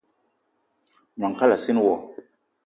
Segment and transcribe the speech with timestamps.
[1.15, 1.95] Gnong kalassina wo.